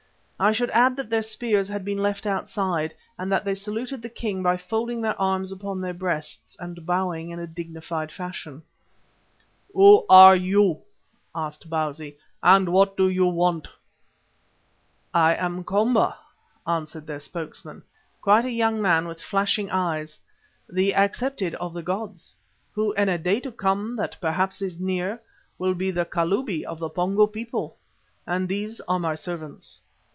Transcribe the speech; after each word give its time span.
I 0.43 0.51
should 0.51 0.71
add 0.71 0.95
that 0.95 1.11
their 1.11 1.21
spears 1.21 1.67
had 1.67 1.85
been 1.85 1.99
left 2.01 2.25
outside, 2.25 2.95
and 3.19 3.31
that 3.31 3.45
they 3.45 3.53
saluted 3.53 4.01
the 4.01 4.09
king 4.09 4.41
by 4.41 4.57
folding 4.57 4.99
their 4.99 5.13
arms 5.21 5.51
upon 5.51 5.81
their 5.81 5.93
breasts 5.93 6.57
and 6.59 6.83
bowing 6.83 7.29
in 7.29 7.37
a 7.37 7.45
dignified 7.45 8.11
fashion. 8.11 8.63
"Who 9.75 10.03
are 10.09 10.35
you?" 10.35 10.81
asked 11.35 11.69
Bausi, 11.69 12.17
"and 12.41 12.69
what 12.69 12.97
do 12.97 13.07
you 13.07 13.27
want?" 13.27 13.67
"I 15.13 15.35
am 15.35 15.63
Komba," 15.63 16.15
answered 16.65 17.05
their 17.05 17.19
spokesman, 17.19 17.83
quite 18.19 18.43
a 18.45 18.49
young 18.51 18.81
man 18.81 19.07
with 19.07 19.21
flashing 19.21 19.69
eyes, 19.69 20.17
"the 20.67 20.95
Accepted 20.95 21.53
of 21.53 21.71
the 21.75 21.83
Gods, 21.83 22.33
who, 22.73 22.93
in 22.93 23.09
a 23.09 23.19
day 23.19 23.39
to 23.41 23.51
come 23.51 23.95
that 23.97 24.17
perhaps 24.19 24.59
is 24.59 24.79
near, 24.79 25.21
will 25.59 25.75
be 25.75 25.91
the 25.91 26.03
Kalubi 26.05 26.63
of 26.65 26.79
the 26.79 26.89
Pongo 26.89 27.27
people, 27.27 27.77
and 28.25 28.49
these 28.49 28.81
are 28.87 28.97
my 28.97 29.13
servants. 29.13 29.79